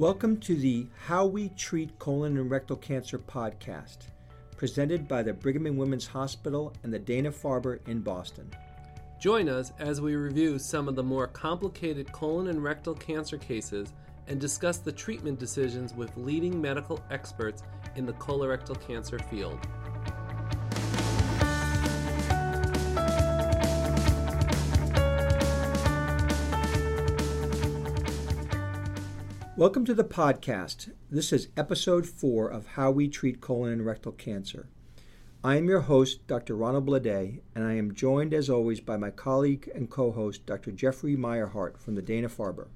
[0.00, 3.98] Welcome to the How We Treat Colon and Rectal Cancer podcast,
[4.56, 8.50] presented by the Brigham and Women's Hospital and the Dana Farber in Boston.
[9.20, 13.92] Join us as we review some of the more complicated colon and rectal cancer cases
[14.26, 17.62] and discuss the treatment decisions with leading medical experts
[17.94, 19.58] in the colorectal cancer field.
[29.60, 30.90] Welcome to the podcast.
[31.10, 34.70] This is episode four of How We Treat Colon and Rectal Cancer.
[35.44, 36.56] I am your host, Dr.
[36.56, 40.72] Ronald Bleday, and I am joined as always by my colleague and co host, Dr.
[40.72, 42.68] Jeffrey Meyerhardt from the Dana Farber.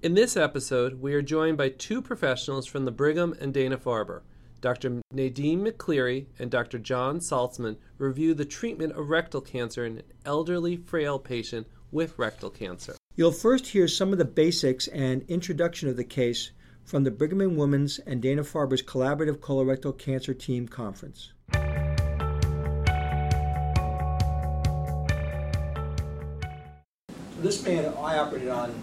[0.00, 4.20] In this episode, we are joined by two professionals from the Brigham and Dana Farber.
[4.60, 5.00] Dr.
[5.12, 6.78] Nadine McCleary and Dr.
[6.78, 12.48] John Saltzman review the treatment of rectal cancer in an elderly, frail patient with rectal
[12.48, 12.94] cancer.
[13.14, 16.50] You'll first hear some of the basics and introduction of the case
[16.82, 21.34] from the Brigham and Women's and Dana Farber's Collaborative Colorectal Cancer Team Conference.
[27.42, 28.74] This man I operated on,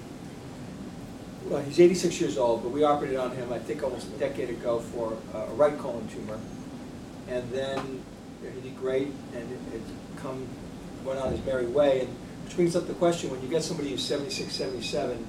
[1.45, 4.51] well, he's 86 years old, but we operated on him, I think, almost a decade
[4.51, 6.39] ago for a right colon tumor.
[7.29, 8.03] And then
[8.43, 9.81] he did great, and it, it
[10.17, 10.45] come,
[11.03, 12.01] went on his merry way.
[12.01, 12.15] And
[12.49, 15.23] which brings up the question, when you get somebody who's 76, 77,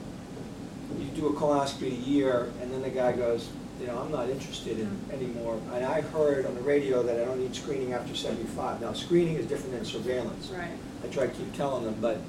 [0.99, 4.31] you do a colonoscopy a year, and then the guy goes, you know, I'm not
[4.31, 5.61] interested in anymore.
[5.75, 8.81] And I heard on the radio that I don't need screening after 75.
[8.81, 10.49] Now, screening is different than surveillance.
[10.49, 10.71] Right.
[11.05, 12.21] I try to keep telling them, but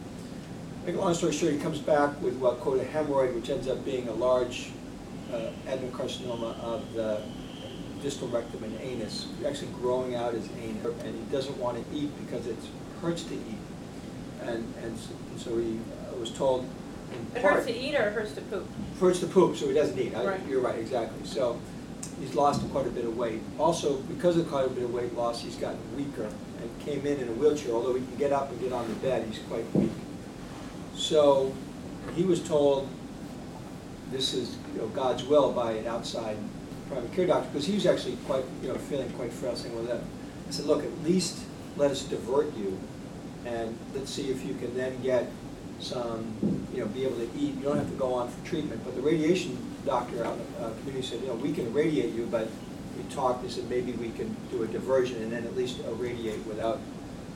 [0.85, 3.69] make a long story short, he comes back with what called a hemorrhoid, which ends
[3.69, 4.71] up being a large
[5.31, 7.21] uh, adenocarcinoma of the
[8.01, 12.11] distal rectum and anus, actually growing out his anus, and he doesn't want to eat
[12.25, 12.57] because it
[13.01, 13.57] hurts to eat.
[14.41, 15.77] And, and s- so he
[16.11, 16.65] uh, was told
[17.13, 17.55] in It part.
[17.55, 18.67] hurts to eat or it hurts to poop?
[18.99, 20.15] Hurts to poop, so he doesn't eat.
[20.15, 20.47] I- Right.
[20.47, 21.25] You're right, exactly.
[21.25, 21.59] So
[22.19, 23.41] he's lost quite a bit of weight.
[23.59, 27.19] Also, because of quite a bit of weight loss, he's gotten weaker and came in
[27.19, 27.73] in a wheelchair.
[27.73, 29.91] Although he can get up and get on the bed, he's quite weak.
[30.95, 31.53] So
[32.15, 32.87] he was told
[34.11, 36.37] this is you know, God's will by an outside
[36.89, 39.55] primary care doctor because he was actually quite you know feeling quite frail.
[39.55, 40.01] Saying, "Well, that,"
[40.47, 41.39] I said, "Look, at least
[41.77, 42.77] let us divert you,
[43.45, 45.29] and let's see if you can then get
[45.79, 46.33] some
[46.73, 47.55] you know be able to eat.
[47.55, 50.67] You don't have to go on for treatment." But the radiation doctor out in the
[50.67, 52.47] uh, community said, "You know, we can irradiate you, but."
[52.97, 53.41] We talked.
[53.41, 56.77] They said maybe we can do a diversion and then at least irradiate without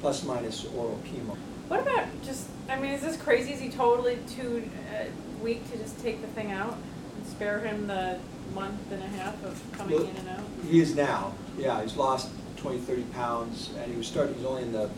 [0.02, 1.38] plus minus oral chemo.
[1.68, 3.54] What about just, I mean, is this crazy?
[3.54, 5.06] Is he totally too uh,
[5.42, 6.78] weak to just take the thing out
[7.18, 8.20] and spare him the
[8.54, 10.44] month and a half of coming Well, in and out?
[10.70, 14.64] He is now, yeah, he's lost 20, 30 pounds, and he was starting, he's only
[14.64, 14.90] in the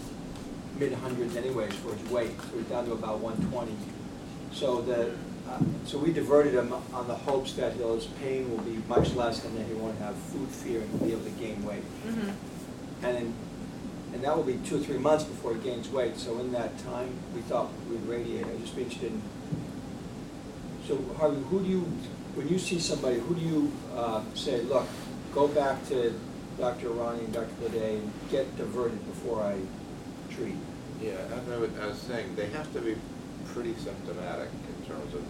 [0.80, 3.76] mid hundreds anyways for his weight, so he's down to about 120.
[4.52, 5.12] So the,
[5.50, 9.44] uh, so we diverted him on the hopes that his pain will be much less
[9.44, 11.84] and that he won't have food fear and be able to gain weight.
[12.06, 13.06] Mm-hmm.
[13.06, 13.34] And then,
[14.14, 16.78] and that will be two or three months before he gains weight, so in that
[16.80, 19.22] time, we thought we'd radiate, I'd just be interested in.
[20.88, 21.82] So Harvey, who do you,
[22.36, 24.88] when you see somebody, who do you uh, say, look,
[25.34, 26.18] go back to
[26.58, 26.90] Dr.
[26.90, 27.52] Ronnie and Dr.
[27.62, 29.60] Lede and get diverted before I
[30.34, 30.56] treat?
[31.02, 31.50] Yeah, as
[31.80, 32.96] I was, saying, they have to be
[33.54, 35.24] pretty symptomatic in terms of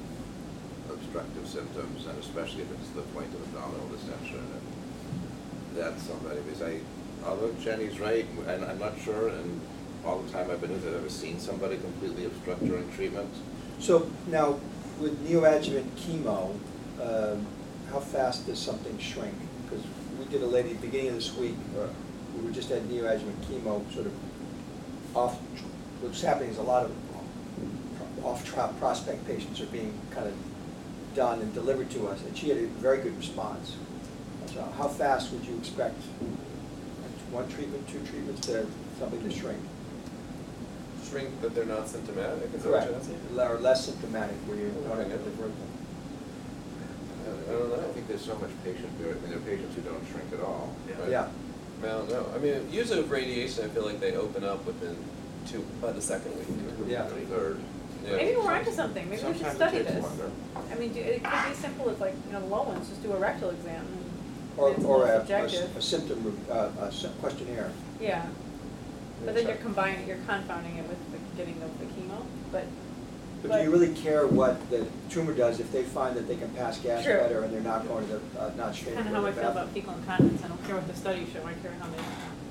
[0.90, 4.40] obstructive symptoms, and especially if it's the point of abdominal dissection.
[4.40, 6.80] And that's somebody, because I,
[7.26, 9.62] although Jenny's right, and I'm not sure, and
[10.06, 13.30] all the time I've been it, I've ever seen somebody completely obstruct during treatment.
[13.80, 14.60] So now,
[15.00, 16.56] with neoadjuvant chemo,
[17.02, 17.46] um,
[17.92, 19.36] how fast does something shrink?
[19.64, 19.86] Because
[20.18, 21.88] we did a lady at the beginning of this week, uh,
[22.38, 24.14] we were just at neoadjuvant chemo, sort of
[25.18, 25.38] off,
[26.02, 26.92] what's happening is a lot of
[28.24, 30.36] off-trial prospect patients are being kind of
[31.16, 33.76] done and delivered to us, and she had a very good response.
[34.54, 36.00] So how fast would you expect,
[37.32, 38.66] one treatment, two treatments, to
[39.00, 39.60] something to shrink?
[41.10, 43.58] Shrink that they're not symptomatic, is that what Correct, you're asking?
[43.58, 45.72] or less symptomatic, where you don't have to divert them?
[47.26, 49.82] I don't know, I think there's so much patient, I mean, there are patients who
[49.82, 50.76] don't shrink at all.
[50.98, 51.28] but- Yeah.
[51.84, 54.96] I don't know, I mean, usually with radiation, I feel like they open up within
[55.46, 56.48] two, by the second week.
[56.88, 57.04] Yeah.
[57.04, 57.60] The Third.
[58.06, 58.16] Yeah.
[58.16, 59.10] Maybe we're onto something.
[59.10, 60.04] Maybe we should Sometimes it study takes this.
[60.04, 60.32] longer.
[60.72, 62.88] I mean, do- it could be as simple as like, you know, the low ones,
[62.90, 63.86] just do a rectal exam.
[63.86, 64.06] and
[64.58, 65.78] Or, it's or more a, a subjective.
[65.78, 67.72] a symptom, uh, a sy- questionnaire.
[68.02, 68.26] Yeah,
[69.26, 72.66] but then you're combining, you're confounding it with the, getting the, the chemo, but.
[73.48, 76.50] But do you really care what the tumor does if they find that they can
[76.50, 77.14] pass gas True.
[77.14, 78.96] better and they're not going to the, uh, not straight?
[78.96, 81.40] Kind of how I feel about fecal incontinence, I don't care what the studies show,
[81.46, 81.98] I care how they,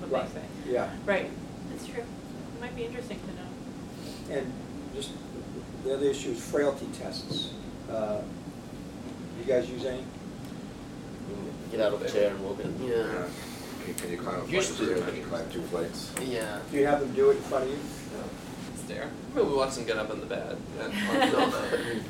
[0.06, 0.34] what Right.
[0.34, 0.72] they say.
[0.72, 1.30] Yeah, Right,
[1.70, 2.02] that's true.
[2.02, 3.26] It might be interesting to
[4.34, 4.38] know.
[4.38, 4.52] and
[4.94, 5.10] just,
[5.84, 7.50] the other issue is frailty tests.
[7.90, 8.20] Uh,
[9.38, 10.02] You You guys use any?
[11.70, 12.74] Get out of the chair and walk in.
[12.82, 12.96] Yeah.
[12.96, 13.26] Yeah.
[13.84, 14.84] Can, can you climb a flight Used of to.
[14.86, 15.04] stairs?
[15.04, 16.10] Can you climb two flights?
[16.24, 16.58] Yeah.
[16.70, 17.78] Do you have them do it in front of you?
[18.86, 19.10] Stare.
[19.34, 20.92] I mean, we watched them get up on the bed, and
[21.34, 21.50] on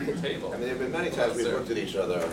[0.07, 0.53] the table.
[0.53, 2.29] I mean, there've been many times we've looked at each other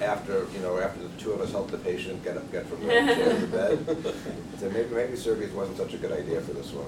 [0.00, 2.80] after, you know, after the two of us helped the patient get up, get from
[2.82, 4.14] the chair to the bed.
[4.60, 6.86] So maybe, maybe surgery wasn't such a good idea for this one.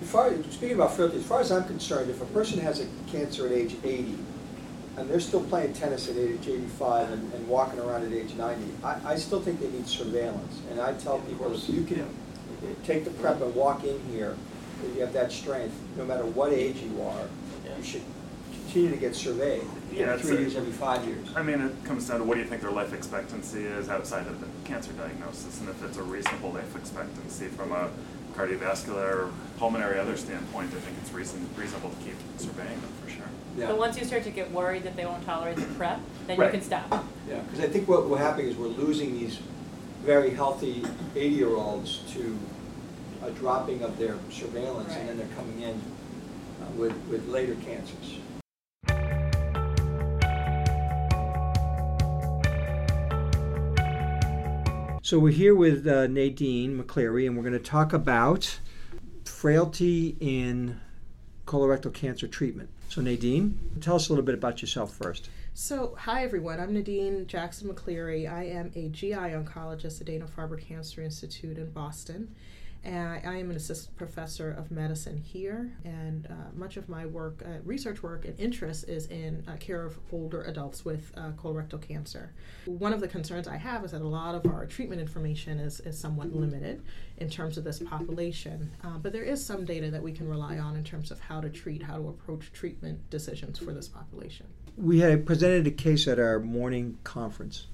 [0.00, 2.86] As far, speaking about frailty, as far as I'm concerned, if a person has a
[3.08, 4.16] cancer at age eighty,
[4.96, 8.72] and they're still playing tennis at age eighty-five and, and walking around at age ninety,
[8.82, 10.62] I, I still think they need surveillance.
[10.70, 12.08] And I tell people, if you can
[12.84, 14.51] take the prep and walk in here, that
[14.94, 17.26] you have that strength, no matter what age you are,
[17.64, 17.76] Yeah.
[17.78, 18.02] you should
[18.52, 19.62] continue to get surveyed.
[19.92, 21.28] Yeah, every it's Three a- years, every five years.
[21.36, 24.26] I mean, it comes down to what do you think their life expectancy is outside
[24.26, 27.90] of the cancer diagnosis, and if it's a reasonable life expectancy from a
[28.36, 33.26] cardiovascular, pulmonary, other standpoint, I think it's reason, reasonable to keep surveying them for sure.
[33.58, 33.66] Yeah.
[33.66, 36.42] But once you start to get worried that they won't tolerate the prep, then you
[36.42, 36.52] Right.
[36.52, 37.04] can stop.
[37.28, 39.38] Yeah, because I think what will happen is we're losing these
[40.04, 40.82] very healthy
[41.14, 42.38] eighty-year-olds to
[43.22, 45.80] a dropping of their surveillance, and then they're coming in
[46.60, 48.18] uh, with, with later cancers.
[55.02, 58.60] So we're here with uh, Nadine McCleary, and we're going to talk about
[59.24, 60.80] frailty in
[61.46, 62.70] colorectal cancer treatment.
[62.88, 65.28] So Nadine, tell us a little bit about yourself first.
[65.54, 66.60] So, hi everyone.
[66.60, 68.30] I'm Nadine Jackson McCleary.
[68.30, 72.34] I am a GI oncologist at Dana Farber Cancer Institute in Boston.
[72.84, 77.40] And I am an assistant professor of medicine here, and uh, much of my work,
[77.44, 81.80] uh, research work, and interest is in uh, care of older adults with uh, colorectal
[81.80, 82.32] cancer.
[82.64, 85.78] One of the concerns I have is that a lot of our treatment information is,
[85.80, 86.82] is somewhat limited
[87.18, 90.58] in terms of this population, uh, but there is some data that we can rely
[90.58, 94.46] on in terms of how to treat, how to approach treatment decisions for this population.
[94.76, 97.68] We had presented a case at our morning conference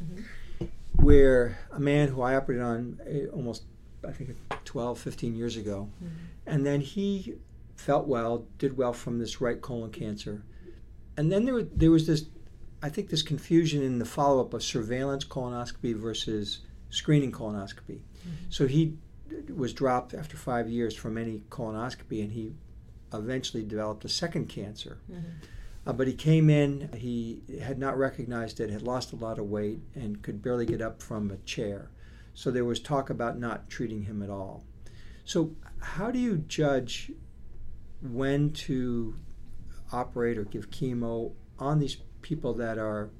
[0.96, 3.62] where a man who I operated on eh, almost,
[4.06, 6.14] I think, 12, 15 years ago, mm-hmm.
[6.46, 7.34] and then he
[7.76, 10.42] felt well, did well from this right colon cancer.
[11.16, 12.26] And then there, wa- there was this,
[12.82, 16.60] I think, this confusion in the follow up of surveillance colonoscopy versus
[16.90, 18.00] screening colonoscopy.
[18.00, 18.50] Mm-hmm.
[18.50, 18.96] So he
[19.54, 22.52] was dropped after five years from any colonoscopy, and he
[23.12, 24.98] eventually developed a second cancer.
[25.10, 25.28] Mm-hmm.
[25.86, 29.46] Uh, but he came in, he had not recognized it, had lost a lot of
[29.46, 31.90] weight, and could barely get up from a chair.
[32.38, 34.62] So there was talk about not treating him at all.
[35.24, 37.10] So, how do you judge
[38.00, 39.16] when to
[39.90, 43.10] operate or give chemo on these people that are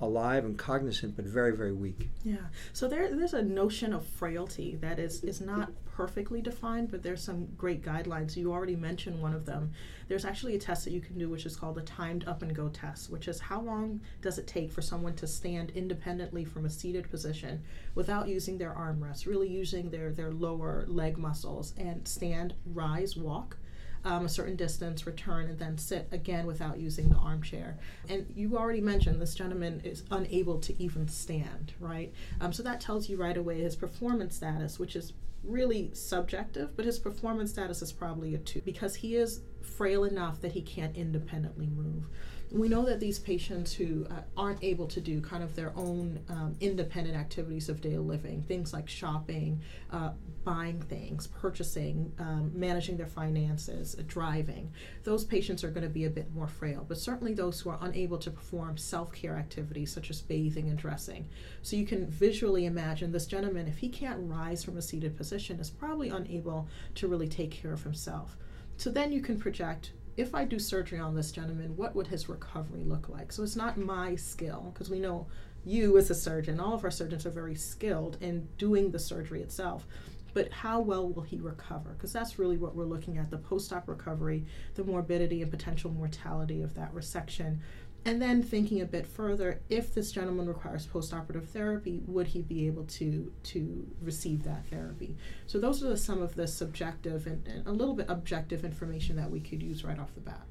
[0.00, 2.10] alive and cognizant but very, very weak?
[2.22, 2.36] Yeah.
[2.72, 7.22] So there, there's a notion of frailty that is, is not perfectly defined, but there's
[7.22, 8.36] some great guidelines.
[8.36, 9.72] You already mentioned one of them.
[10.08, 12.54] There's actually a test that you can do, which is called a timed up and
[12.54, 16.64] go test, which is how long does it take for someone to stand independently from
[16.64, 17.62] a seated position
[17.94, 23.56] without using their armrests, really using their, their lower leg muscles and stand, rise, walk
[24.04, 27.78] um, a certain distance, return, and then sit again without using the armchair.
[28.08, 32.12] And you already mentioned this gentleman is unable to even stand, right?
[32.40, 35.12] Um, so that tells you right away his performance status, which is
[35.44, 39.40] really subjective, but his performance status is probably a two because he is
[39.76, 42.04] frail enough that he can't independently move.
[42.50, 46.20] We know that these patients who uh, aren't able to do kind of their own
[46.28, 50.10] um, independent activities of daily living, things like shopping, uh,
[50.44, 54.70] buying things, purchasing, um, managing their finances, uh, driving,
[55.04, 56.84] those patients are going to be a bit more frail.
[56.86, 60.78] But certainly those who are unable to perform self care activities such as bathing and
[60.78, 61.28] dressing.
[61.62, 65.58] So you can visually imagine this gentleman, if he can't rise from a seated position,
[65.58, 68.36] is probably unable to really take care of himself.
[68.82, 72.28] So then you can project if I do surgery on this gentleman, what would his
[72.28, 73.30] recovery look like?
[73.30, 75.28] So it's not my skill, because we know
[75.64, 79.40] you as a surgeon, all of our surgeons are very skilled in doing the surgery
[79.40, 79.86] itself.
[80.34, 81.90] But how well will he recover?
[81.90, 85.92] Because that's really what we're looking at the post op recovery, the morbidity and potential
[85.92, 87.58] mortality of that resection.
[88.04, 92.66] And then thinking a bit further, if this gentleman requires postoperative therapy, would he be
[92.66, 95.16] able to to receive that therapy?
[95.46, 99.30] So those are some of the subjective and, and a little bit objective information that
[99.30, 100.42] we could use right off the bat.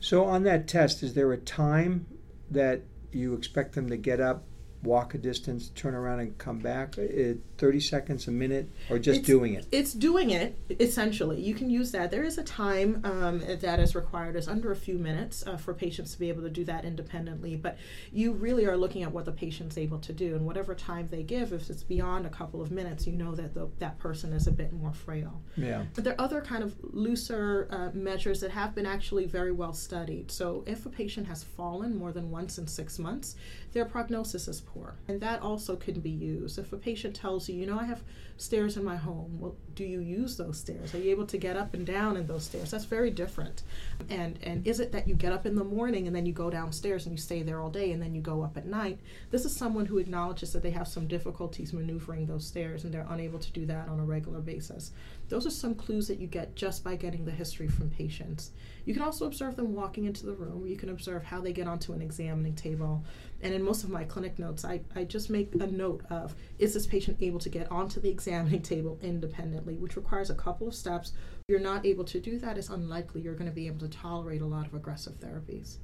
[0.00, 2.06] So, on that test, is there a time
[2.50, 4.44] that you expect them to get up
[4.82, 6.96] walk a distance, turn around and come back?
[6.98, 9.66] Uh, 30 seconds, a minute, or just It's- doing it?
[9.72, 11.40] It's doing it essentially.
[11.40, 12.10] You can use that.
[12.10, 14.36] There is a time um, that is required.
[14.36, 17.56] It's under a few minutes uh, for patients to be able to do that independently.
[17.56, 17.78] But
[18.12, 21.22] you really are looking at what the patient's able to do, and whatever time they
[21.22, 21.52] give.
[21.52, 24.52] If it's beyond a couple of minutes, you know that the, that person is a
[24.52, 25.42] bit more frail.
[25.56, 25.84] Yeah.
[25.94, 29.72] But there are other kind of looser uh, measures that have been actually very well
[29.72, 30.30] studied.
[30.30, 33.34] So if a patient has fallen more than once in six months,
[33.72, 34.96] their prognosis is poor.
[35.06, 36.58] And that also can be used.
[36.58, 38.02] If a patient tells you, you know, I have
[38.36, 40.92] stairs in my home, well, do you use those stairs?
[40.92, 42.72] Are you able to get up and down in those stairs?
[42.72, 43.62] That's very different.
[44.10, 46.50] And and is it that you get up in the morning and then you go
[46.50, 48.98] downstairs and you stay there all day and then you go up at night?
[49.30, 53.06] This is someone who acknowledges that they have some difficulties maneuvering those stairs and they're
[53.08, 54.90] unable to do that on a regular basis.
[55.28, 58.50] Those are some clues that you get just by getting the history from patients.
[58.84, 60.66] You can also observe them walking into the room.
[60.66, 63.04] You can observe how they get onto an examining table.
[63.42, 66.72] And in most of my clinic notes, I, I just make a note of is
[66.72, 70.74] this patient able to get onto the examining table independently, which requires a couple of
[70.74, 71.12] steps.
[71.48, 74.40] You're not able to do that, it's unlikely you're going to be able to tolerate
[74.42, 75.76] a lot of aggressive therapies.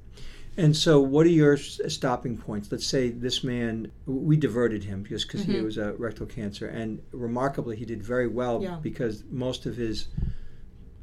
[0.57, 2.71] And so, what are your stopping points?
[2.71, 5.63] Let's say this man, we diverted him just because he Mhm.
[5.65, 8.79] was a rectal cancer, and remarkably, he did very well Yeah.
[8.81, 10.07] because most of his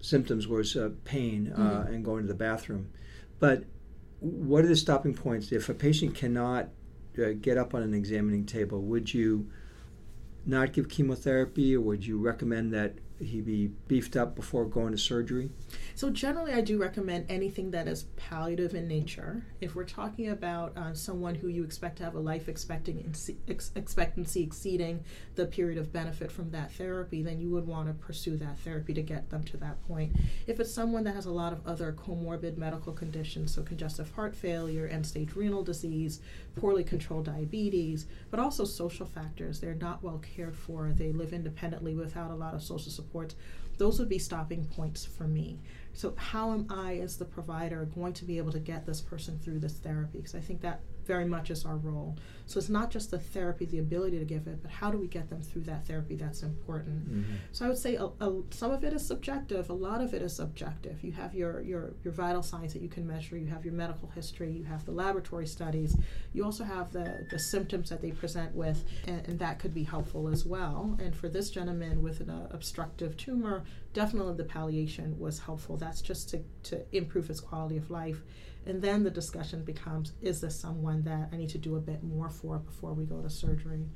[0.00, 1.94] symptoms was uh, pain uh, Mhm.
[1.94, 2.88] and going to the bathroom.
[3.38, 3.64] But
[4.20, 5.52] what are the stopping points?
[5.52, 6.70] If a patient cannot
[7.18, 9.50] uh, get up on an examining table, would you
[10.46, 14.98] not give chemotherapy, or would you recommend that he be beefed up before going to
[14.98, 15.50] surgery?
[15.94, 19.44] So generally, I do recommend anything that is palliative in nature.
[19.60, 23.70] If we're talking about uh, someone who you expect to have a life expectancy, ex-
[23.76, 25.04] expectancy exceeding
[25.34, 28.92] the period of benefit from that therapy, then you would want to pursue that therapy
[28.94, 30.16] to get them to that point.
[30.46, 34.34] If it's someone that has a lot of other comorbid medical conditions, so congestive heart
[34.34, 36.20] failure, end-stage renal disease,
[36.56, 41.94] poorly controlled diabetes, but also social factors, they're not well cared for, they live independently
[41.94, 43.11] without a lot of social support
[43.78, 45.58] those would be stopping points for me.
[45.92, 49.38] So, how am I, as the provider, going to be able to get this person
[49.38, 50.18] through this therapy?
[50.18, 52.16] Because I think that very much is our role.
[52.46, 55.06] So, it's not just the therapy, the ability to give it, but how do we
[55.06, 57.06] get them through that therapy that's important.
[57.52, 60.22] So, I would say a, a, some of it is subjective, a lot of it
[60.22, 61.02] is subjective.
[61.02, 64.08] You have your, your, your vital signs that you can measure, you have your medical
[64.08, 65.96] history, you have the laboratory studies,
[66.32, 69.84] you also have the, the symptoms that they present with, and, and that could be
[69.84, 70.96] helpful as well.
[71.00, 75.76] And for this gentleman with an uh, obstructive tumor, definitely the palliation was helpful.
[75.76, 78.22] That's just to, to improve his quality of life.
[78.66, 82.02] And then the discussion becomes is this someone that I need to do a bit
[82.02, 83.86] more for before we go to surgery?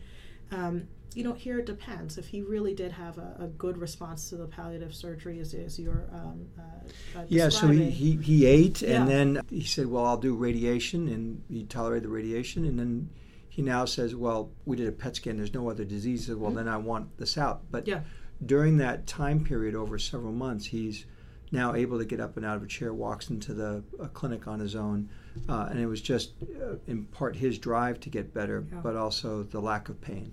[0.51, 2.19] Um, you know, here it depends.
[2.19, 5.79] If he really did have a, a good response to the palliative surgery, as, as
[5.79, 9.01] you're um, uh, uh, Yeah, so he, he, he ate Yeah.
[9.01, 12.65] and then he said, Well, I'll do radiation, and he tolerated the radiation.
[12.67, 13.09] And then
[13.49, 16.37] he now says, Well, we did a PET scan, there's no other diseases.
[16.37, 16.57] Well, Mhm.
[16.57, 17.63] then I want this out.
[17.71, 18.03] But Yeah.
[18.45, 21.07] during that time period over several months, he's
[21.53, 24.59] now able to get up and out of a chair, walks into the clinic on
[24.61, 25.09] his own.
[25.49, 28.81] Uh, and it was just uh, in part his drive to get better, Yeah.
[28.83, 30.33] but also the lack of pain.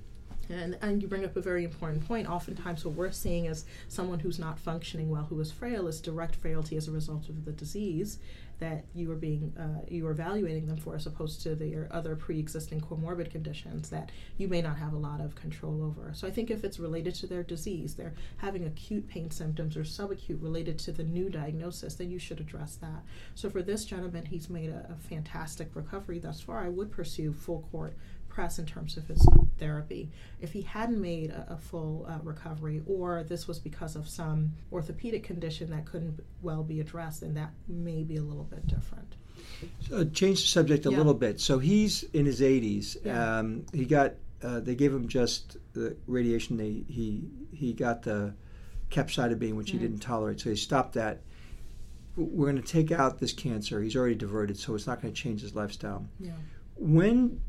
[0.49, 2.29] And, and you bring up a very important point.
[2.29, 6.35] Oftentimes, what we're seeing is someone who's not functioning well, who is frail, is direct
[6.35, 8.19] frailty as a result of the disease
[8.59, 12.15] that you are being uh, you are evaluating them for, as opposed to their other
[12.15, 16.11] pre-existing comorbid conditions that you may not have a lot of control over.
[16.13, 19.81] So I think if it's related to their disease, they're having acute pain symptoms or
[19.81, 23.03] subacute related to the new diagnosis, then you should address that.
[23.35, 26.59] So for this gentleman, he's made a, a fantastic recovery thus far.
[26.59, 27.95] I would pursue full court
[28.33, 29.25] press in terms of his
[29.59, 30.09] therapy.
[30.41, 34.53] If he hadn't made a, a full uh, recovery, or this was because of some
[34.71, 39.15] orthopedic condition that couldn't well be addressed, then that may be a little bit different.
[39.87, 40.97] So change the subject a Yeah.
[40.97, 41.39] little bit.
[41.39, 42.97] So he's in his 80s.
[43.05, 43.37] Yeah.
[43.39, 46.57] Um, he got uh, they gave him just the radiation.
[46.57, 48.33] They he he got the
[48.91, 49.81] capecitabine, which he Mhm.
[49.81, 50.39] didn't tolerate.
[50.41, 51.21] So he stopped that.
[52.17, 53.81] We're going to take out this cancer.
[53.81, 56.05] He's already diverted, so it's not going to change his lifestyle.
[56.19, 56.33] Yeah.
[56.75, 57.39] When,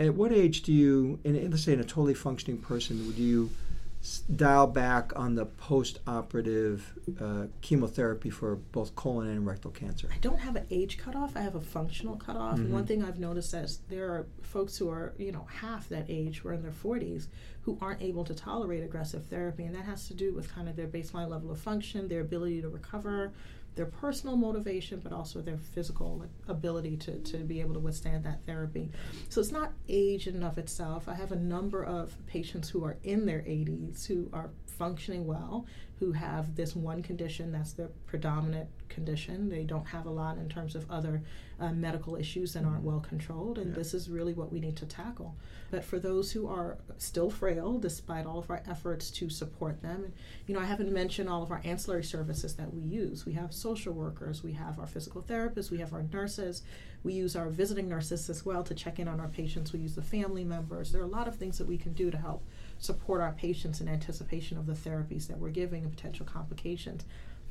[0.00, 3.50] at what age do you, in, let's say in a totally functioning person, would you
[4.02, 10.08] s- dial back on the post-operative uh, chemotherapy for both colon and rectal cancer?
[10.14, 11.36] I don't have an age cutoff.
[11.36, 12.56] I have a functional cutoff.
[12.58, 16.06] And one thing I've noticed is there are folks who are, you know, half that
[16.08, 17.26] age, who are in their 40s,
[17.62, 19.64] who aren't able to tolerate aggressive therapy.
[19.64, 22.62] And that has to do with kind of their baseline level of function, their ability
[22.62, 23.32] to recover,
[23.76, 28.44] their personal motivation, but also their physical ability to, to be able to withstand that
[28.46, 28.90] therapy.
[29.28, 31.08] So it's not age in and of itself.
[31.08, 34.50] I have a number of patients who are in their 80s who are
[34.84, 35.66] functioning well,
[35.98, 39.50] who have this one condition that's their predominant condition.
[39.50, 41.22] They don't have a lot in terms of other
[41.60, 43.74] uh, medical issues and aren't well controlled, and Yeah.
[43.76, 45.36] this is really what we need to tackle.
[45.70, 50.04] But for those who are still frail, despite all of our efforts to support them,
[50.04, 50.14] and
[50.46, 53.26] you know, I haven't mentioned all of our ancillary services that we use.
[53.26, 56.62] We have social workers, we have our physical therapists, we have our nurses,
[57.02, 59.74] we use our visiting nurses as well to check in on our patients.
[59.74, 60.90] We use the family members.
[60.92, 62.42] There are a lot of things that we can do to help
[62.80, 67.04] support our patients in anticipation of the therapies that we're giving and potential complications.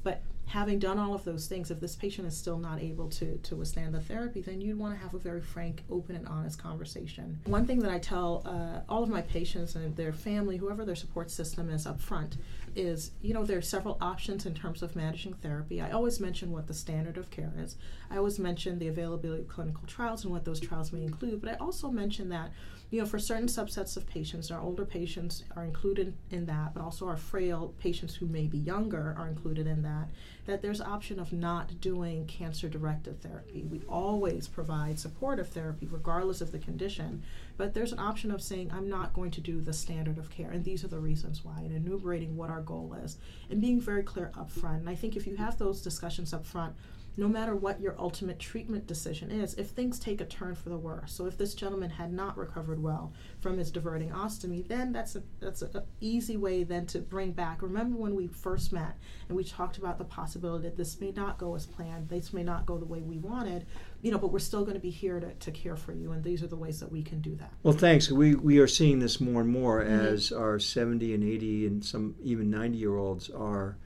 [0.04, 3.38] But having done all of those things, if this patient is still not able to,
[3.38, 6.58] to withstand the therapy, then you'd want to have a very frank, open, and honest
[6.58, 7.40] conversation.
[7.46, 10.96] One thing that I tell uh, all of my patients and their family, whoever their
[10.96, 12.38] support system is up front,
[12.76, 15.82] is you know, there are several options in terms of managing therapy.
[15.82, 17.76] I always mention what the standard of care is.
[18.10, 21.52] I always mention the availability of clinical trials and what those trials may include, but
[21.52, 22.52] I also mention that
[22.91, 26.81] you know, for certain subsets of patients, our older patients are included in that, but
[26.81, 30.10] also our frail patients who may be younger are included in that,
[30.48, 33.63] that there's option of not doing cancer-directed therapy.
[33.69, 37.22] We always provide supportive therapy regardless of the condition,
[37.58, 40.50] but there's an option of saying, I'm not going to do the standard of care,
[40.50, 43.17] and these are the reasons why, and enumerating what our goal is,
[43.51, 44.79] and being very clear up front.
[44.79, 46.74] And I think if you have those discussions up front,
[47.18, 50.78] no matter what your ultimate treatment decision is, if things take a turn for the
[50.78, 51.12] worse.
[51.12, 55.24] So if this gentleman had not recovered well from his diverting ostomy, then that's a
[55.39, 57.62] that's a, a easy way then to bring back.
[57.62, 58.98] Remember when we first met
[59.28, 62.44] and we talked about the possibility that this may not go as planned, this may
[62.44, 63.66] not go the way we wanted,
[64.01, 66.24] you know, but we're still going to be here to, to care for you, and
[66.24, 67.51] these are the ways that we can do that.
[67.63, 68.12] Well, thanks.
[68.12, 70.06] We, we are seeing this more and more Mhm.
[70.06, 73.78] as our 70 and 80 and some even 90 year olds are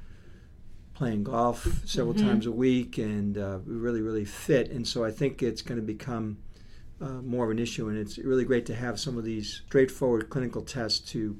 [1.04, 2.22] playing golf several Mhm.
[2.22, 4.72] times a week and uh, really, really fit.
[4.72, 6.38] And so I think it's going to become
[7.02, 7.90] uh, more of an issue.
[7.90, 11.36] And it's really great to have some of these straightforward clinical tests to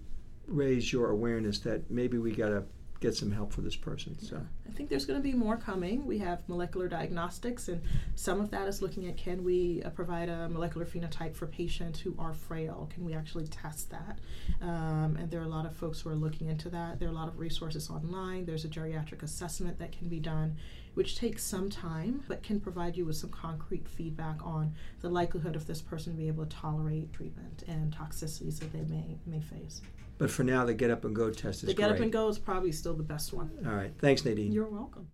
[0.46, 2.64] raise your awareness that maybe we got to
[3.04, 4.18] get some help for this person.
[4.18, 4.42] So.
[4.66, 6.06] I think there's going to be more coming.
[6.08, 7.82] We have molecular diagnostics, and
[8.16, 12.00] some of that is looking at can we uh, provide a molecular phenotype for patients
[12.00, 12.90] who are frail?
[12.94, 14.20] Can we actually test that?
[14.62, 16.98] Um, and there are a lot of folks who are looking into that.
[16.98, 18.46] There are a lot of resources online.
[18.46, 20.56] There's a geriatric assessment that can be done,
[20.94, 25.58] which takes some time, but can provide you with some concrete feedback on the likelihood
[25.58, 29.82] of this person being able to tolerate treatment and toxicities that they may may face.
[30.24, 31.96] But for now, the get up and go test is the get great.
[31.98, 33.52] up and go is probably still the best one.
[33.66, 33.92] All right.
[34.00, 34.54] Thanks, Nadine.
[34.54, 35.10] You're welcome.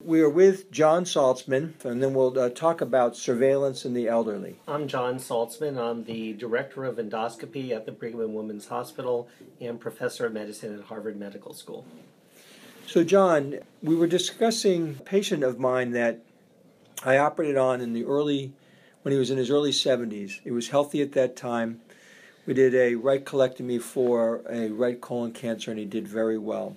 [0.00, 4.56] We are with John Saltzman, and then we'll uh, talk about surveillance in the elderly.
[4.66, 5.78] I'm John Saltzman.
[5.78, 9.28] I'm the director of endoscopy at the Brigham and Women's Hospital
[9.60, 11.84] and professor of medicine at Harvard Medical School.
[12.88, 16.24] So, John, we were discussing a patient of mine that
[17.02, 18.52] I operated on in the early,
[19.02, 20.40] when he was in his early 70s.
[20.42, 21.80] He was healthy at that time.
[22.46, 26.76] We did a right colectomy for a right colon cancer, and he did very well.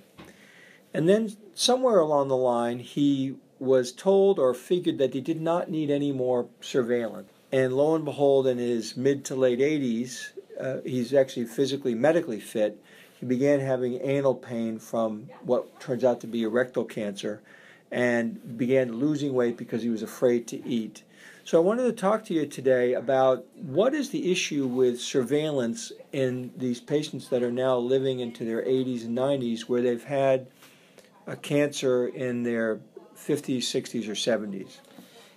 [0.94, 5.70] And then somewhere along the line, he was told or figured that he did not
[5.70, 7.30] need any more surveillance.
[7.52, 12.40] And lo and behold, in his mid to late 80s, uh, he's actually physically, medically
[12.40, 12.82] fit.
[13.20, 17.42] He began having anal pain from what turns out to be a rectal cancer
[17.94, 21.04] and began losing weight because he was afraid to eat.
[21.46, 25.92] So I wanted to talk to you today about what is the issue with surveillance
[26.12, 30.48] in these patients that are now living into their 80s and 90s where they've had
[31.28, 32.80] a cancer in their
[33.16, 34.78] 50s, 60s, or 70s.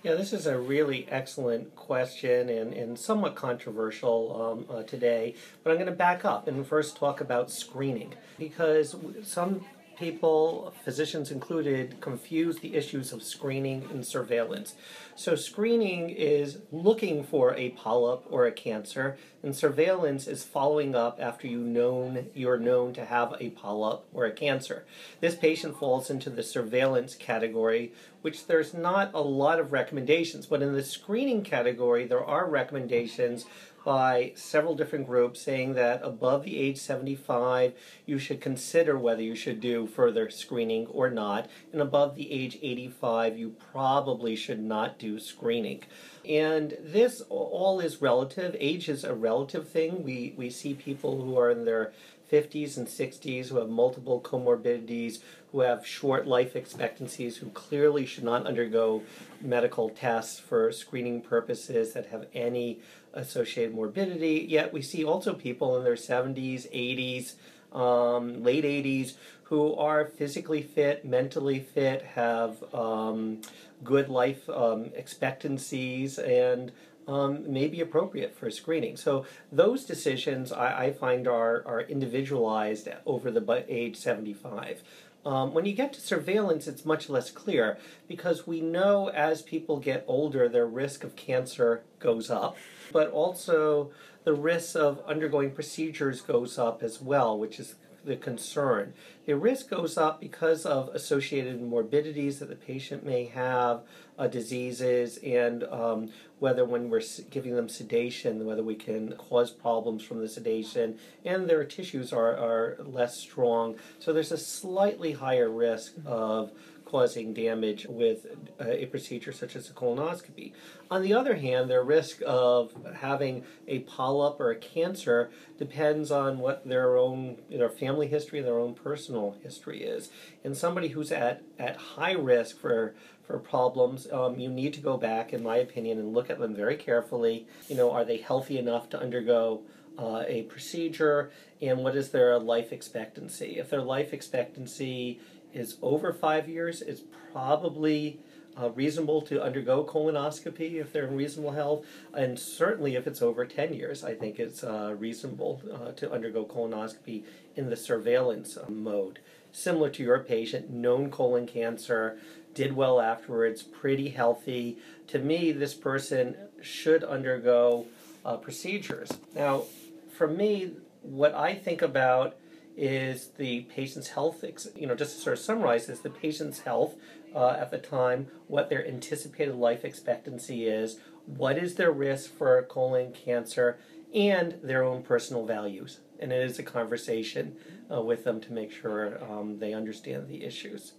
[0.01, 5.69] Yeah, this is a really excellent question and, and somewhat controversial um, uh, today, but
[5.69, 9.65] I'm going to back up and first talk about screening because some
[9.97, 14.75] people, physicians included, confuse the issues of screening and surveillance.
[15.15, 21.19] So, screening is looking for a polyp or a cancer, and surveillance is following up
[21.19, 24.85] after you known you're known to have a polyp or a cancer.
[25.19, 30.61] This patient falls into the surveillance category, which there's not a lot of recommendations, but
[30.61, 33.45] in the screening category, there are recommendations
[33.87, 37.71] by several different groups saying that above the age 75
[38.05, 41.49] you should consider whether you should do further screening or not.
[41.71, 45.83] And above the age 85 you probably should not do screening.
[46.27, 48.57] And this all is relative.
[48.59, 50.03] Age is a relative thing.
[50.03, 51.93] We we see people who are in their
[52.31, 55.19] 50s and 60s who have multiple comorbidities,
[55.51, 59.01] who have short life expectancies, who clearly should not undergo
[59.39, 62.79] medical tests for screening purposes that have any
[63.17, 64.45] associated morbidity.
[64.47, 67.33] Yet we see also people in their 70s, 80s,
[67.77, 73.41] um, late 80s who are physically fit, mentally fit, have um,
[73.83, 76.71] good life um, expectancies, and
[77.07, 78.97] um, may be appropriate for screening.
[78.97, 84.83] So those decisions I, I find are, are individualized over the age 75.
[85.25, 87.77] Um, when you get to surveillance, it's much less clear
[88.07, 92.57] because we know as people get older, their risk of cancer goes up,
[92.91, 93.91] but also
[94.23, 97.75] the risk of undergoing procedures goes up as well, which is
[98.07, 98.93] the concern.
[99.25, 103.81] The risk goes up because of associated morbidities that the patient may have,
[104.17, 110.03] uh, diseases, and um, whether when we're giving them sedation, whether we can cause problems
[110.03, 113.75] from the sedation, and their tissues are, are less strong.
[113.99, 116.51] So there's a slightly higher risk of
[116.87, 118.25] causing damage with
[118.61, 120.53] a procedure such as a colonoscopy.
[120.89, 126.39] On the other hand, their risk of having a polyp or a cancer depends on
[126.39, 130.09] what their own their family history, their own personal history is.
[130.45, 132.95] And somebody who's at, at high risk for
[133.25, 136.55] for problems, um, you need to go back, in my opinion, and look at them
[136.55, 137.45] very carefully.
[137.67, 139.63] You know, are they healthy enough to undergo
[139.99, 143.57] uh, a procedure, and what is their life expectancy?
[143.57, 145.19] If their life expectancy
[145.57, 148.19] is over five years, it's probably
[148.59, 153.45] uh, reasonable to undergo colonoscopy if they're in reasonable health, and certainly if it's over
[153.45, 157.23] 10 years, I think it's uh, reasonable uh, to undergo colonoscopy
[157.55, 159.19] in the surveillance mode.
[159.51, 162.17] Similar to your patient, known colon cancer,
[162.53, 164.77] did well afterwards, pretty healthy.
[165.07, 167.85] To me, this person should undergo
[168.25, 169.11] uh, procedures.
[169.35, 169.63] Now,
[170.11, 172.35] for me, what I think about
[172.77, 176.95] is the patient's health, you know, just to sort of summarize is the patient's health
[177.35, 182.61] uh, at the time, what their anticipated life expectancy is, what is their risk for
[182.63, 183.79] colon cancer,
[184.13, 185.99] and their own personal values.
[186.19, 187.55] And it is a conversation
[187.91, 190.93] uh, with them to make sure um, they understand the issues.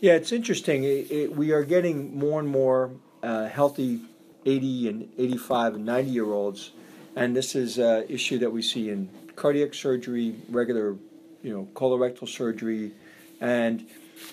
[0.00, 0.84] Yeah, it's interesting.
[0.84, 2.90] It, it, we are getting more and more
[3.22, 4.00] uh, healthy
[4.46, 6.72] 80 and 85 and 90 year olds,
[7.14, 10.96] and this is an issue that we see in cardiac surgery, regular
[11.42, 12.92] you know, colorectal surgery,
[13.40, 13.86] and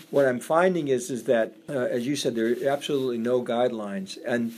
[0.09, 4.17] what I'm finding is is that, uh, as you said, there are absolutely no guidelines,
[4.25, 4.53] and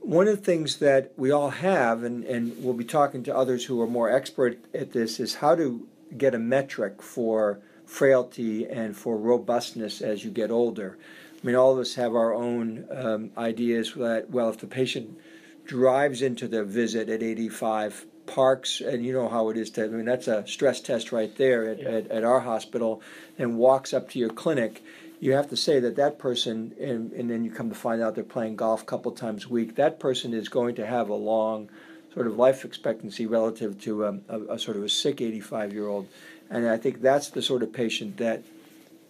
[0.00, 3.64] one of the things that we all have, and, and we'll be talking to others
[3.64, 8.96] who are more expert at this, is how to get a metric for frailty and
[8.96, 10.96] for robustness as you get older.
[11.42, 15.18] I mean, all of us have our own um, ideas that, well, if the patient
[15.64, 19.88] drives into the visit at 85 parks, and you know how it is to, I
[19.88, 21.88] mean, that's a stress test right there at, yeah.
[21.88, 23.02] at, at, our hospital,
[23.38, 24.82] and walks up to your clinic,
[25.20, 28.14] you have to say that that person, and, and then you come to find out
[28.14, 31.14] they're playing golf a couple times a week, that person is going to have a
[31.14, 31.68] long
[32.14, 35.88] sort of life expectancy relative to a, a, a sort of a sick 85 year
[35.88, 36.06] old.
[36.50, 38.42] And I think that's the sort of patient that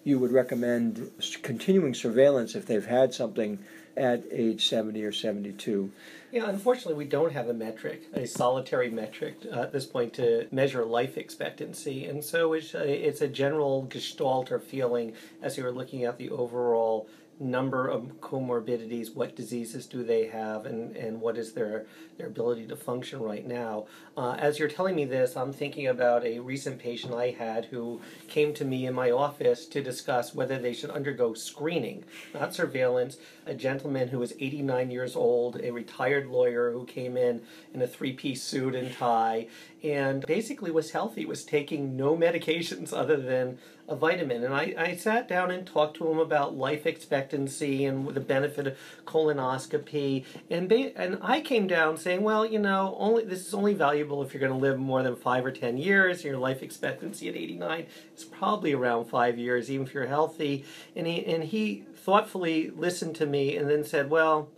[0.05, 1.11] you would recommend
[1.43, 3.59] continuing surveillance if they've had something
[3.99, 5.91] at age 70 or 72.
[6.31, 10.47] Yeah, unfortunately, we don't have a metric, a solitary metric uh, at this point to
[10.51, 12.05] measure life expectancy.
[12.07, 16.31] And so it's a, it's a general gestalt or feeling as you're looking at the
[16.31, 17.09] overall
[17.41, 22.67] number of comorbidities, what diseases do they have, and, and what is their, their ability
[22.67, 23.87] to function right now.
[24.17, 28.01] Uh, as you're telling me this, I'm thinking about a recent patient I had who
[28.27, 33.19] came to me in my office to discuss whether they should undergo screening, not surveillance.
[33.47, 37.87] A gentleman who was 89 years old, a retired lawyer who came in in a
[37.87, 39.47] three piece suit and tie,
[39.83, 44.45] and basically was healthy, was taking no medications other than a vitamin.
[44.45, 48.67] And I, I sat down and talked to him about life expectancy and the benefit
[48.67, 50.25] of colonoscopy.
[50.51, 54.23] And, ba- and I came down saying, well, you know, only this is only valuable
[54.23, 56.23] if you're going to live more than five or 10 years.
[56.23, 60.65] Your life expectancy at 89 is probably around five years, even if you're healthy.
[60.95, 64.51] And he, and he thoughtfully listened to me and then said, well,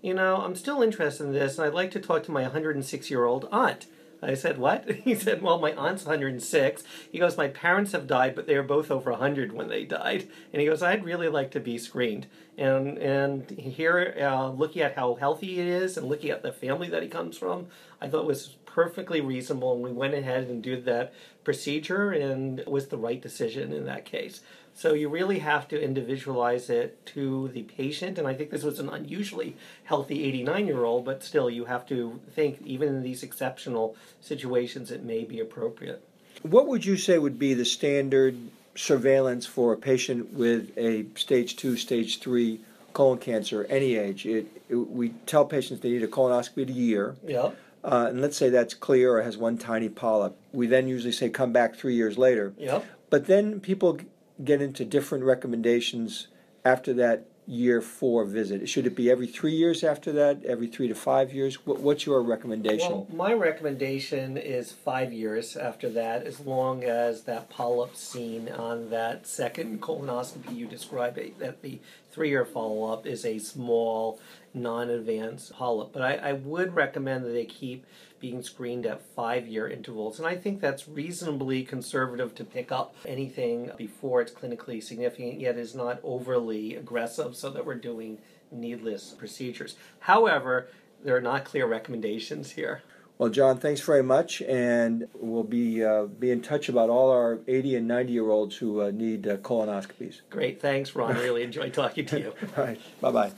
[0.00, 3.10] you know, I'm still interested in this, and I'd like to talk to my 106
[3.10, 3.86] year old aunt.
[4.26, 4.90] I said, What?
[5.06, 6.82] He said, Well, my aunt's 106.
[7.10, 10.28] He goes, My parents have died, but they were both over 100 when they died.
[10.52, 12.26] And he goes, I'd really like to be screened.
[12.58, 16.88] And, and here, uh, looking at how healthy he is and looking at the family
[16.88, 17.66] that he comes from,
[18.00, 19.72] I thought was perfectly reasonable.
[19.72, 23.86] And we went ahead and did that procedure, and it was the right decision in
[23.86, 24.42] that case.
[24.74, 28.18] So you really have to individualize it to the patient.
[28.18, 31.86] And I think this was an unusually healthy 89 year old, but still, you have
[31.86, 36.06] to think, even in these exceptional situations, it may be appropriate.
[36.42, 38.36] What would you say would be the standard
[38.74, 42.60] surveillance for a patient with a stage two, stage three
[42.92, 44.26] colon cancer, any age?
[44.26, 47.16] It, it, we tell patients they need a colonoscopy a year.
[47.26, 47.52] Yeah.
[47.86, 50.36] Uh, and let's say that's clear or has one tiny polyp.
[50.52, 52.52] We then usually say come back three years later.
[52.58, 52.84] Yep.
[53.10, 54.00] But then people
[54.42, 56.26] get into different recommendations
[56.64, 58.68] after that year four visit?
[58.68, 60.44] Should it be every three years after that?
[60.44, 61.64] Every three to five years?
[61.64, 62.90] What, what's your recommendation?
[62.90, 68.90] Well, my recommendation is five years after that, as long as that polyp seen on
[68.90, 71.78] that second colonoscopy you described, that the
[72.16, 74.18] three year follow up is a small,
[74.54, 75.92] non advanced polyp.
[75.92, 77.84] But I, I would recommend that they keep
[78.18, 80.18] being screened at five year intervals.
[80.18, 85.58] And I think that's reasonably conservative to pick up anything before it's clinically significant, yet
[85.58, 88.16] is not overly aggressive so that we're doing
[88.50, 89.76] needless procedures.
[90.00, 90.68] However,
[91.04, 92.82] there are not clear recommendations here.
[93.18, 97.38] Well, John, thanks very much, and we'll be uh, be in touch about all our
[97.48, 100.20] 80 and 90 year olds who uh, need uh, colonoscopies.
[100.28, 101.16] Great, thanks, Ron.
[101.16, 102.34] Really enjoyed talking to you.
[102.58, 103.32] all right, bye bye.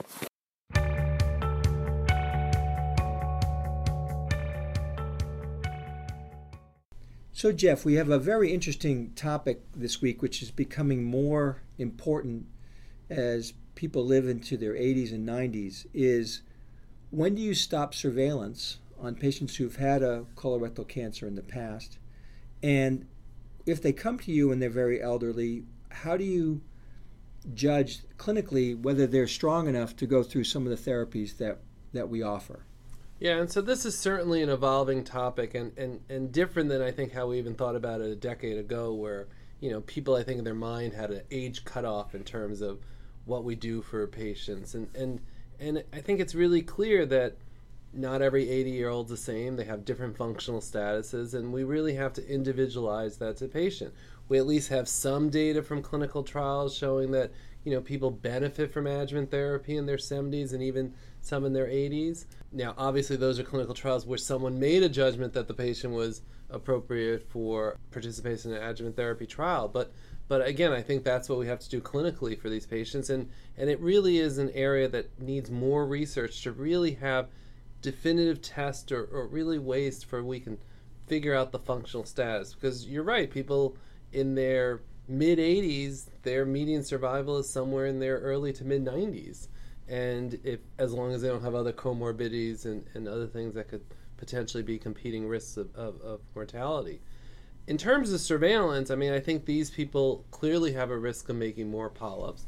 [7.31, 12.47] So, Jeff, we have a very interesting topic this week, which is becoming more important
[13.09, 15.85] as people live into their 80s and 90s.
[15.93, 16.41] Is
[17.11, 21.97] when do you stop surveillance on patients who've had a colorectal cancer in the past?
[22.61, 23.07] And
[23.65, 26.61] if they come to you and they're very elderly, how do you
[27.53, 31.59] judge clinically whether they're strong enough to go through some of the therapies that,
[31.93, 32.65] that we offer?
[33.19, 36.91] Yeah, and so this is certainly an evolving topic and, and, and different than I
[36.91, 39.27] think how we even thought about it a decade ago, where,
[39.59, 42.79] you know, people I think in their mind had an age cutoff in terms of
[43.25, 44.73] what we do for patients.
[44.73, 45.19] And, and,
[45.59, 47.35] and I think it's really clear that
[47.93, 49.55] not every 80 year old's the same.
[49.55, 53.93] They have different functional statuses, and we really have to individualize that to patient.
[54.27, 57.31] We at least have some data from clinical trials showing that
[57.63, 61.67] you know people benefit from adjuvant therapy in their 70s and even some in their
[61.67, 62.25] 80s.
[62.51, 66.21] Now, obviously, those are clinical trials where someone made a judgment that the patient was
[66.49, 69.91] appropriate for participation in an adjuvant therapy trial, but
[70.27, 73.29] but again, I think that's what we have to do clinically for these patients, and
[73.57, 77.29] and it really is an area that needs more research to really have
[77.81, 80.57] definitive tests or, or really ways for we can
[81.07, 82.53] figure out the functional status.
[82.53, 83.75] Because you're right, people
[84.11, 89.47] in their mid 80s, their median survival is somewhere in their early to mid 90s.
[89.87, 93.67] And if as long as they don't have other comorbidities and, and other things that
[93.67, 93.83] could
[94.17, 97.01] potentially be competing risks of, of, of mortality.
[97.67, 101.37] In terms of surveillance, I mean, I think these people clearly have a risk of
[101.37, 102.45] making more polyps.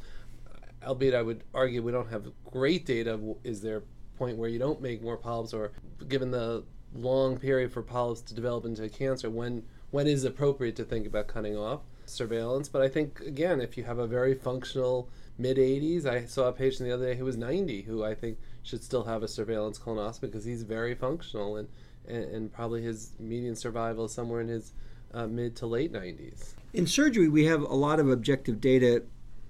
[0.84, 3.20] Albeit, I would argue we don't have great data.
[3.44, 3.84] Is there
[4.18, 5.72] point where you don't make more polyps, or
[6.08, 10.86] given the long period for polyps to develop into cancer, when when is appropriate to
[10.86, 12.70] think about cutting off surveillance?
[12.70, 16.54] But I think again, if you have a very functional mid 80s, I saw a
[16.54, 19.80] patient the other day who was 90, who I think should still have a surveillance
[19.80, 21.68] colonoscopy because he's very functional and,
[22.08, 24.74] and, and probably his median survival is somewhere in his
[25.14, 26.54] uh, mid to late 90s.
[26.74, 29.04] In surgery, we have a lot of objective data,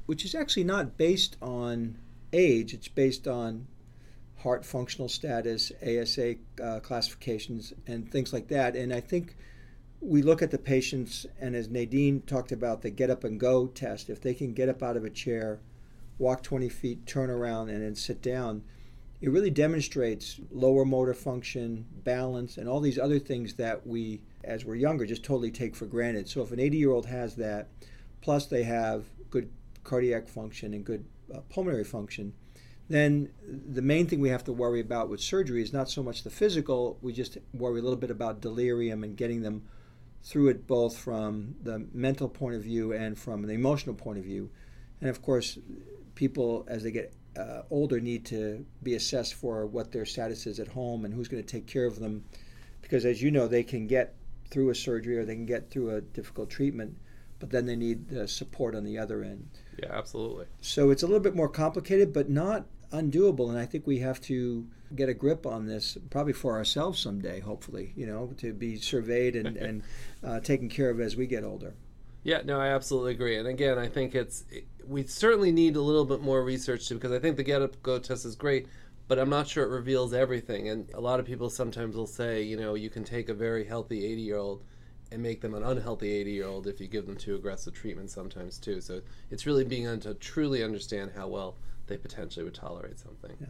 [0.06, 1.98] which is actually not based on
[2.34, 2.74] age.
[2.74, 3.68] It's based on
[4.42, 8.76] heart functional status, ASA uh, classifications, and things like that.
[8.76, 9.36] And I think
[10.02, 13.68] we look at the patients, and as Nadine talked about, the get up and go
[13.68, 14.10] test.
[14.10, 15.60] If they can get up out of a chair,
[16.18, 18.64] walk 20 feet, turn around, and then sit down,
[19.22, 24.66] it really demonstrates lower motor function, balance, and all these other things that we, as
[24.66, 26.28] we're younger, just totally take for granted.
[26.28, 27.70] So if an 80 year old has that,
[28.22, 29.52] plus they have good
[29.84, 32.34] cardiac function and good uh, pulmonary function,
[32.94, 36.24] then the main thing we have to worry about with surgery is not so much
[36.24, 39.64] the physical, we just worry a little bit about delirium and getting them
[40.24, 44.24] through it both from the mental point of view and from the emotional point of
[44.24, 44.50] view.
[45.00, 45.58] And of course,
[46.16, 50.60] people as they get uh, older need to be assessed for what their status is
[50.60, 52.24] at home and who's going to take care of them.
[52.82, 54.16] Because as you know, they can get
[54.50, 56.98] through a surgery or they can get through a difficult treatment,
[57.40, 59.48] but then they need the support on the other end.
[59.82, 60.46] Yeah, absolutely.
[60.60, 63.50] So it's a little bit more complicated, but not undoable.
[63.50, 67.40] And I think we have to get a grip on this, probably for ourselves someday,
[67.40, 69.84] hopefully, you know, to be surveyed and, and
[70.24, 71.74] uh, taken care of as we get older.
[72.24, 73.38] Yeah, no, I absolutely agree.
[73.38, 74.44] And again, I think it's
[74.88, 77.82] we certainly need a little bit more research too, because I think the Get Up
[77.82, 78.68] Go test is great,
[79.08, 80.70] but I'm not sure it reveals everything.
[80.70, 83.66] And a lot of people sometimes will say, you know, you can take a very
[83.66, 84.64] healthy 80 year old
[85.12, 88.12] and make them an unhealthy 80 year old if you give them too aggressive treatment
[88.12, 88.82] sometimes too.
[88.82, 91.56] So it's really being able to truly understand how well
[91.92, 93.36] they potentially would tolerate something.
[93.40, 93.48] Yeah.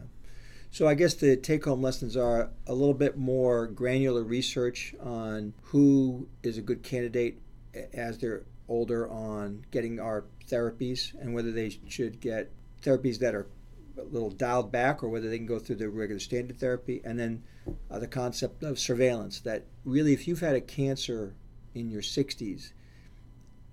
[0.70, 6.28] So I guess the take-home lessons are a little bit more granular research on who
[6.42, 7.40] is a good candidate
[7.92, 12.50] as they're older on getting our therapies and whether they should get
[12.82, 13.46] therapies that are
[13.98, 17.18] a little dialed back or whether they can go through the regular standard therapy and
[17.18, 17.42] then
[17.90, 21.34] uh, the concept of surveillance that really if you've had a cancer
[21.74, 22.72] in your 60s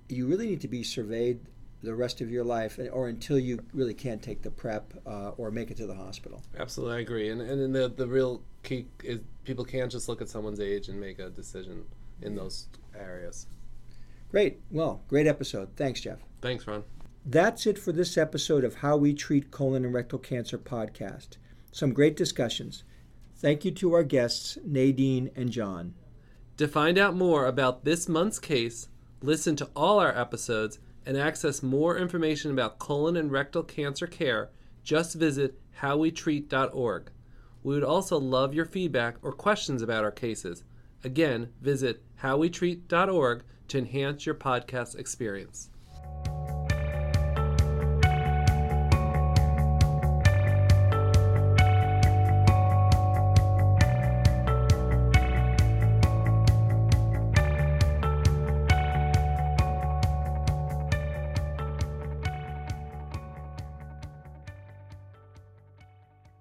[0.10, 1.40] you really need to be surveyed
[1.82, 5.50] the rest of your life, or until you really can't take the prep uh, or
[5.52, 6.44] make it to the hospital.
[6.58, 7.30] Absolutely, I agree.
[7.30, 10.90] And and then the the real key is people can't just look at someone's age
[10.90, 11.86] and make a decision
[12.22, 13.48] in those areas.
[14.32, 14.60] Great.
[14.70, 15.70] Well, great episode.
[15.76, 16.20] Thanks, Jeff.
[16.42, 16.84] Thanks, Ron.
[17.26, 21.38] That's it for this episode of How We Treat Colon and Rectal Cancer podcast.
[21.72, 22.84] Some great discussions.
[23.36, 25.94] Thank you to our guests, Nadine and John.
[26.58, 28.90] To find out more about this month's case,
[29.22, 34.52] listen to all our episodes, and access more information about colon and rectal cancer care,
[34.84, 37.10] just visit howwetreat.org.
[37.64, 40.64] We would also love your feedback or questions about our cases.
[41.04, 45.72] Again, visit howwetreat.org to enhance your podcast experience.